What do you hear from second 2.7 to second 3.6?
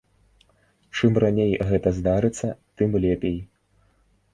тым лепей.